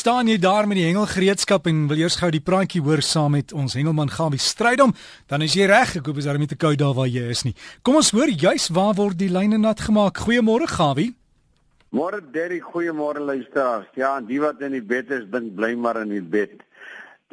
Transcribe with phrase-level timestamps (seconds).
[0.00, 3.52] staan jy daar met die hengelgereedskap en wil eers gou die praatjie hoor saam met
[3.52, 4.94] ons hengelman Gawie Strydom,
[5.28, 5.92] dan is jy reg.
[5.98, 7.52] Ek hoop is daar nie te koud daar waar jy is nie.
[7.84, 10.22] Kom ons hoor juis waar word die lyne nat gemaak.
[10.24, 11.10] Goeiemôre Gawie.
[11.92, 13.90] Môre Derry, goeiemôre luisteraars.
[13.98, 16.62] Ja, die wat in die bed is, dink bly maar in die bed.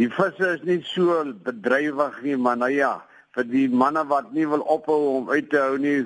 [0.01, 2.97] Die visse is nie so bedrywig nie, maar nou ja,
[3.37, 6.01] vir die manne wat nie wil ophou om uit te hou nie,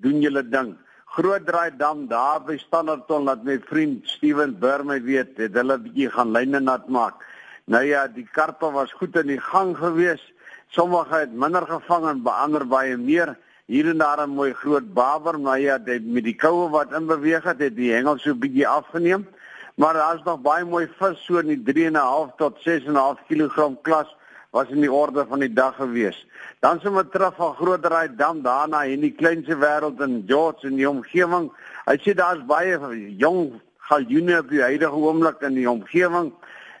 [0.00, 0.76] doen julle ding.
[1.16, 6.10] Groot Draai Dam daar by Standerton laat my vriend Steven Burme weet het hulle bietjie
[6.12, 7.22] gaan lyne nat maak.
[7.72, 10.20] Nou ja, die karpe was goed in die gang gewees.
[10.76, 13.32] Sommige het minder gevang en ander baie meer.
[13.64, 17.06] Hier en daar 'n mooi groot baber, maar ja, dit met die koue wat in
[17.06, 19.26] beweeg het, het die hengel so bietjie afgeneem.
[19.74, 24.16] Maar daar's nog baie mooi vis so in die 3.5 tot 6.5 kg klas
[24.50, 26.26] was in die orde van die dag gewees.
[26.60, 30.88] Dan sommer terug van Grootdraai Dam daarna in die kleinste wêreld in George in die
[30.88, 31.50] omgewing.
[31.86, 32.78] Hy sê daar's baie
[33.18, 36.32] jong galjoene op die huidige oomblik in die omgewing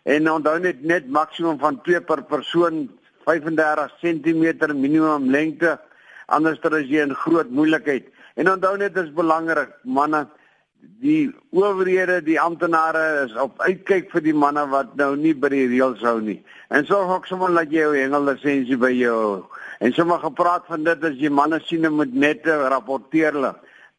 [0.06, 2.86] en onthou net net maksimum van 2 per persoon
[3.26, 5.76] 35 cm minimum lengte
[6.26, 8.06] anders dan as jy 'n groot moeilikheid.
[8.36, 10.26] En onthou net dis belangrik manne
[11.00, 15.66] die owerhede, die amptenare is op uitkyk vir die manne wat nou nie by die
[15.70, 16.38] reëls hou nie.
[16.68, 19.44] En sorg ook sommer dat jy jou hengellisensie by jou
[19.80, 23.52] en sommer gepraat van dit as jy manne sien en moet net rapporteer hulle.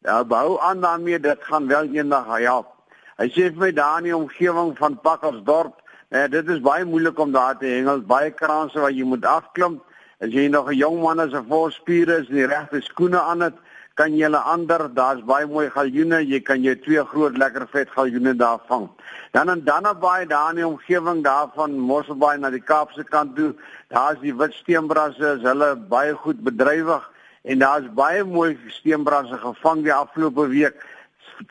[0.06, 2.74] Ja, bou aan daarmee dit gaan wel eendag help.
[3.18, 5.80] Hy sê vir my daar in die omgewing van Pakkersdorp,
[6.10, 9.80] eh, dit is baie moeilik om daar te hengel, baie kraanse wat jy moet afklim.
[10.20, 13.40] As jy nog 'n jong man is, 'n volspiere is en die regte skoene aan
[13.40, 13.54] het,
[13.98, 17.90] kan jy hulle ander, daar's baie mooi galjoene, jy kan jou twee groot lekker vet
[17.90, 18.86] galjoene daar vang.
[19.34, 23.50] Dan in Dannebaai daar in die omgewing daarvan Mosselbaai na die Kaapse kant toe,
[23.90, 27.10] daar's die wit steenbrasse, is hulle baie goed bedrywig
[27.42, 30.78] en daar's baie mooi steenbrasse gevang die afgelope week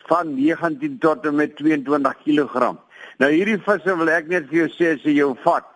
[0.08, 2.73] van 19 tot en met 22 kg.
[3.20, 5.67] Nou hierdie visse wil ek net vir jou sê as jy jou vat,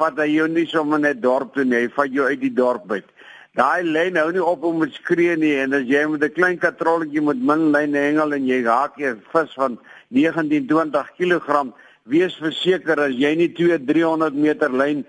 [0.00, 3.08] vat hy jou nie sommer net dorp toe nie, vat jou uit die dorp uit.
[3.52, 6.58] Daai lyn hou nie op om te skree nie en as jy met 'n klein
[6.58, 9.78] katrolletjie met min lyn hengel en jy raak 'n vis van
[10.08, 11.72] 19-20 kg,
[12.08, 15.04] wees verseker as jy nie 2-300 meter lyn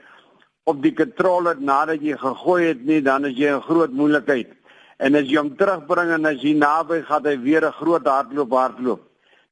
[0.66, 4.52] op die katrol het nadat jy gegooi het nie, dan is jy 'n groot moeilikheid.
[5.00, 8.52] En as jy hom terugbring en as hy naby gaan hy weer 'n groot hardloop
[8.52, 9.02] hardloop.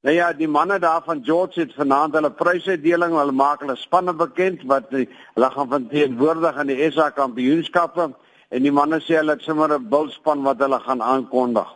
[0.03, 4.13] Nou ja, die manne daar van George het vanaand hulle prysuitdeling, hulle maak hulle spanne
[4.13, 8.11] bekend wat hulle gaan van teenwoordig aan die SA kampioenskappe
[8.51, 11.69] en die manne sê hulle het sommer 'n bulspan wat hulle gaan aankondig.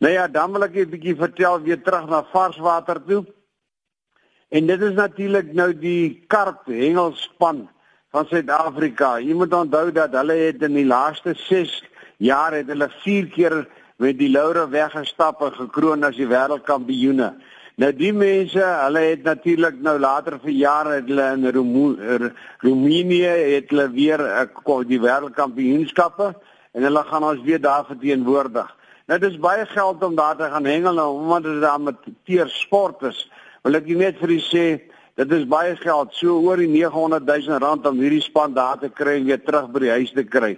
[0.00, 3.24] Nou ja, dan wil ek 'n bietjie vertel weer terug na varswater toe.
[4.48, 7.68] En dit is natuurlik nou die karp hengelspan
[8.10, 9.18] van Suid-Afrika.
[9.18, 11.82] Jy moet onthou dat hulle het in die laaste 6
[12.16, 17.34] jaar het hulle 4 keer met die laure weggestap en gekroon as die wêreldkampioene.
[17.76, 22.32] Nou die mense, hulle het natuurlik nou later vir jare het hulle in
[22.64, 26.34] Roemenië het hulle weer uh, die wêreldkampioenskappe
[26.74, 28.76] en hulle gaan ons weer daar verteenwoordig.
[29.06, 32.48] Nou dis baie geld om daar te gaan hengel nou omdat dit daar met teer
[32.48, 33.30] sport is.
[33.62, 34.66] Wil ek net vir u sê
[35.20, 38.88] dit is baie geld, so oor die 900 000 rand om hierdie span daar te
[38.88, 40.54] kry en weer terug by die huis te kry.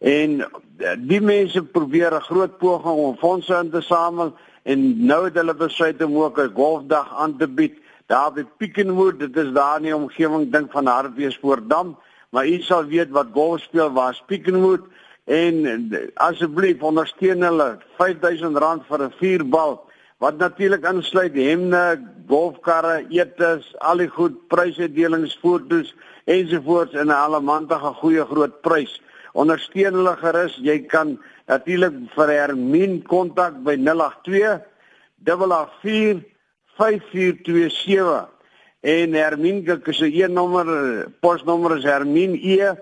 [0.00, 4.32] En eh, die mense probeer 'n groot poging om fondse in te samel
[4.66, 7.78] en nou het hulle besluit om ook 'n golfdag aan te bied.
[8.06, 11.96] Daar by Pickenwood dit is daar in die omgewing dink van Hartbeespoortdam.
[12.30, 14.84] Maar u sal weet wat golf speel waar Pickenwood
[15.24, 17.78] en asseblief ondersteun hulle.
[17.98, 19.86] R5000 vir 'n vuurbal
[20.18, 25.94] wat natuurlik insluit hemne, golfkarre, etes, al die goed, prysuitdelings, fotos
[26.24, 29.02] ensovoorts en 'n allemantige goeie groot prys.
[29.36, 34.64] Ondersteun hulle gerus, jy kan Natuurlik vir Hermien kontak by 082
[35.26, 36.24] 884
[36.76, 38.26] 5427
[38.86, 42.74] en Hermien se se een nommer posnommer is Hermien E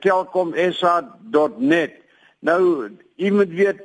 [0.00, 1.92] @telkomsa.net.
[2.40, 3.80] Nou iemand weet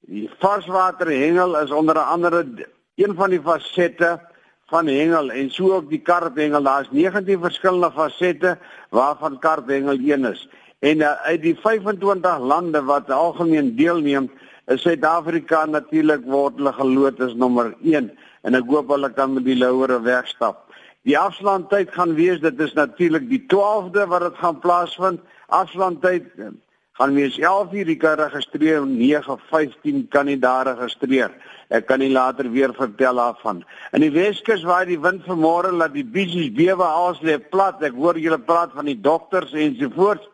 [0.00, 2.46] die varswater hengel is onder andere
[2.94, 4.20] een van die fasette
[4.66, 6.62] van hengel en so ook die karphengel.
[6.62, 8.58] Daar's 19 verskillende fasette
[8.90, 10.48] waarvan karphengel een is.
[10.84, 14.30] En uh, uit die 25 lande wat algemeen deelneem,
[14.66, 18.10] is Suid-Afrika natuurlik word hulle geloot as nommer 1
[18.46, 20.66] en ek hoop hulle kan met die louere wegstap.
[21.06, 25.22] Die afslandtyd gaan wees dit is natuurlik die 12de wat dit gaan plaasvind.
[25.54, 26.50] Afslandtyd eh,
[26.98, 31.30] gaan wees 11:00 die kan registreer 9:15 kan nie daar registreer.
[31.70, 33.64] Ek kan nie later weer vertel daarvan.
[33.92, 37.82] In die Weskus waar die wind vanmôre laat die bissies bewe als lê plat.
[37.82, 40.26] Ek hoor julle praat van die dokters ensovoorts.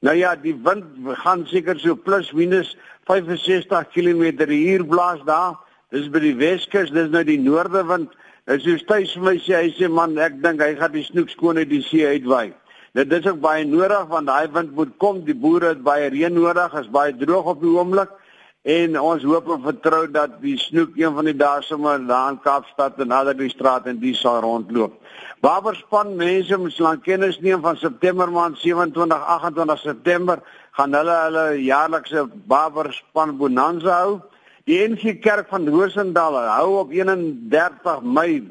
[0.00, 0.84] Nou ja, die wind
[1.20, 2.72] gaan seker so plus minus
[3.04, 5.58] 65 km/h blaas daar.
[5.92, 8.14] Dis by die Weskus, dis nou die noordewind.
[8.48, 11.28] As jy steeds vir my sê hy sê man, ek dink hy gaan die snoek
[11.34, 12.54] skoon uit die see uitwaai.
[12.96, 15.20] Dit is ook baie nodig want daai wind moet kom.
[15.26, 18.16] Die boere het baie reën nodig, is baie droog op die oomblik.
[18.62, 22.40] En ons hoop en vertrou dat die snoek een van die dae sommer daar in
[22.44, 24.98] Kaapstad en ander die straat en die sal rondloop.
[25.40, 30.42] Waberspan mense moet lank kennis neem van September maand 27 28 September
[30.76, 34.20] gaan hulle hulle jaarlikse Waberspan bonanza hou.
[34.68, 38.44] Die NG Kerk van Rosendal hou op 31 Mei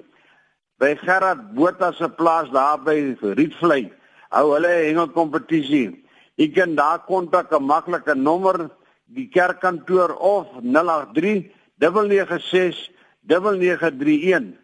[0.81, 3.91] by Gerard Botha se plaas daar by Rietvlei
[4.33, 6.01] hou hulle hengelkompetisie.
[6.39, 8.71] Jy kan daar kontak 'n maklike nommer
[9.15, 12.89] die kerkkantoor of 083 996
[13.27, 14.57] 9931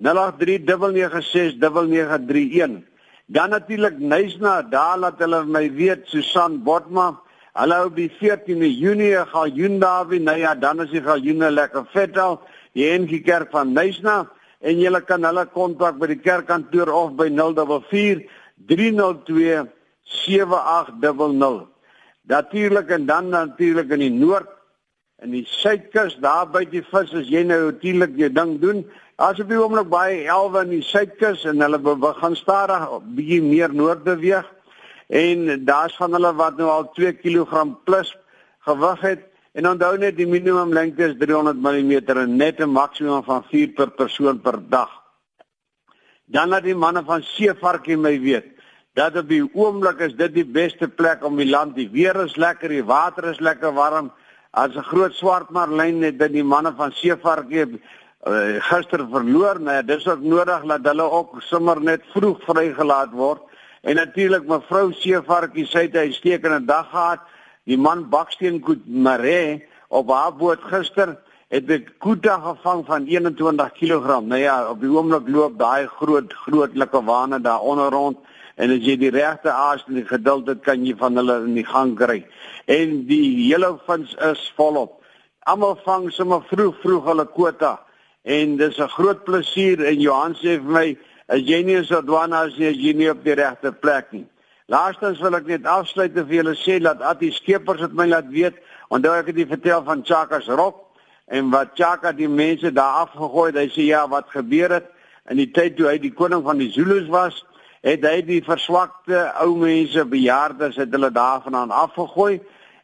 [0.00, 2.84] 083
[3.26, 7.14] Dan natuurlik Nysna, daar laat hulle my weet Susan Botma.
[7.56, 10.20] Hulle hou die 14de Junie gaan Joen Dawie.
[10.20, 12.42] Nou ja, dan is die galjoene lekker vet al.
[12.76, 14.26] Die NG Kerk van Nysna
[14.60, 18.26] en jy kan hulle kontak by die kerkkantoor of by 044
[18.68, 19.64] 302
[20.24, 21.73] 7800.
[22.28, 24.48] Natuurlik en dan natuurlik in die noord
[25.22, 28.82] in die suidkus daar by die vis as jy nou natuurlik jou ding doen.
[29.20, 33.72] As op die oomblik baie elwe in die suidkus en hulle begin stadig bietjie meer
[33.72, 34.48] noord beweeg
[35.14, 38.14] en daar's van hulle wat nou al 2 kg plus
[38.66, 43.22] gewig het en onthou net die minimum lengte is 300 mm en net 'n maksimum
[43.22, 44.90] van 4 per persoon per dag.
[46.26, 48.53] Dan laat die manne van Seevarkie my weet
[48.94, 51.74] dat op die oomblik is dit die beste plek om die land.
[51.74, 54.12] Die weer is lekker, die water is lekker warm.
[54.50, 57.80] As 'n groot swart marlyn het dit die manne van Seevarkie
[58.26, 63.10] uh, gister verloor, maar nou, dis ook nodig dat hulle ook sommer net vroeg vrygelaat
[63.10, 63.42] word.
[63.82, 67.20] En natuurlik mevrou Seevarkie sê hy steek in 'n dag gehad.
[67.64, 71.18] Die man Baksteen Koet Mare op haar boot gister
[71.48, 74.20] het 'n koeta gevang van 21 kg.
[74.22, 78.18] Nou ja, op die oomblik loop daai groot grootlike wane daar onder rond
[78.56, 81.54] en as jy die regte aas en die geduld het, kan jy van hulle in
[81.58, 82.20] die gang kry.
[82.70, 85.00] En die hele vins is volop.
[85.50, 87.78] Almal vang sommer vroeg vroeg hulle kwota
[88.24, 90.96] en dis 'n groot plesier en Johan sê vir my
[91.28, 94.26] as jy nie so dwaana as jy nie op die regte plek nie.
[94.68, 98.30] Laastens wil ek net afsluit en vir julle sê dat Atti Skeepers het my laat
[98.32, 98.54] weet
[98.88, 100.80] onthou ek het dit vertel van Chakas Rock
[101.28, 103.60] en wat Chaka die mense daar afgegooi het.
[103.60, 104.88] Hy sê ja, wat gebeur het
[105.30, 107.44] in die tyd toe hy die koning van die Zulus was,
[107.84, 112.38] het hy die verswakte ou mense, bejaardes het hulle daarvandaan afgegooi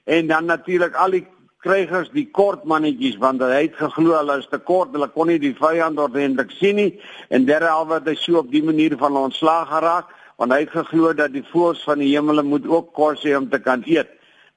[0.04, 1.26] en dan natuurlik al die
[1.64, 5.40] krygers, die kort mannetjies want hy het geglo hulle is te kort, hulle kon nie
[5.40, 6.90] die vyand ordentlik sien nie
[7.32, 11.12] en derhalwe het hy so op die manier van ontslaag geraak want hy het geglo
[11.16, 14.08] dat die voëls van die hemele moet ook kos hê om te kan eet.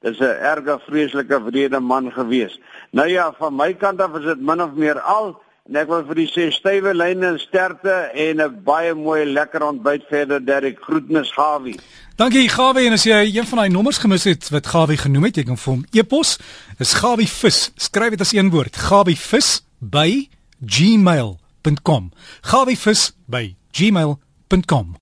[0.04, 2.60] Dis 'n erge vreeslike vrede man gewees.
[2.92, 6.01] Nou ja, van my kant af is dit min of meer al En ek wil
[6.04, 10.81] vir die sê stywe lyne en sterkte en 'n baie mooi lekker ontbyt verder Derek
[10.83, 11.80] Groetnis Gawie.
[12.18, 15.38] Dankie Gawie en as jy een van daai nommers gemis het wat Gawie genoem het,
[15.38, 16.38] jy kan vir hom e-pos.
[16.77, 17.71] Dis Gawie vis.
[17.77, 18.75] Skryf dit as een woord.
[18.75, 20.27] Gawie vis by
[20.60, 22.12] gmail.com.
[22.42, 24.95] Gawie vis by gmail.com.